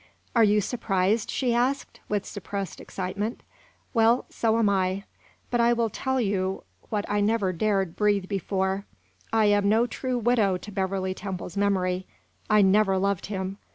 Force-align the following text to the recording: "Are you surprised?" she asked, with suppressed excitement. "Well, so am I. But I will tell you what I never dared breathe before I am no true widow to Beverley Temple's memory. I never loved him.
"Are 0.35 0.43
you 0.43 0.61
surprised?" 0.61 1.29
she 1.29 1.53
asked, 1.53 1.99
with 2.09 2.25
suppressed 2.25 2.81
excitement. 2.81 3.43
"Well, 3.93 4.25
so 4.31 4.57
am 4.57 4.67
I. 4.67 5.03
But 5.51 5.61
I 5.61 5.73
will 5.73 5.91
tell 5.91 6.19
you 6.19 6.63
what 6.89 7.05
I 7.07 7.21
never 7.21 7.53
dared 7.53 7.95
breathe 7.95 8.27
before 8.27 8.87
I 9.31 9.45
am 9.45 9.69
no 9.69 9.85
true 9.85 10.17
widow 10.17 10.57
to 10.57 10.71
Beverley 10.71 11.13
Temple's 11.13 11.55
memory. 11.55 12.07
I 12.49 12.63
never 12.63 12.97
loved 12.97 13.27
him. 13.27 13.59